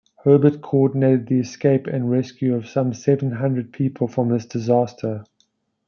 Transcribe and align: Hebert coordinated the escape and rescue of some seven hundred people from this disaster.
Hebert 0.23 0.61
coordinated 0.63 1.27
the 1.27 1.39
escape 1.41 1.85
and 1.85 2.09
rescue 2.09 2.55
of 2.55 2.67
some 2.67 2.91
seven 2.91 3.33
hundred 3.33 3.71
people 3.71 4.07
from 4.07 4.29
this 4.29 4.47
disaster. 4.47 5.25